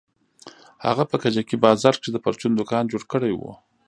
[0.85, 3.41] هغه په کجکي بازار کښې د پرچون دوکان جوړ کړى و.